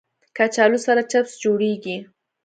[0.37, 1.97] کچالو سره چپس جوړېږي